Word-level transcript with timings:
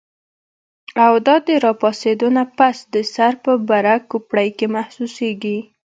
او 1.05 1.13
دا 1.25 1.35
د 1.47 1.49
راپاسېدو 1.65 2.27
نه 2.37 2.43
پس 2.57 2.77
د 2.93 2.95
سر 3.13 3.33
پۀ 3.43 3.53
بره 3.69 3.95
کوپړۍ 4.09 4.49
کې 4.57 4.67
محسوسيږي 4.75 5.57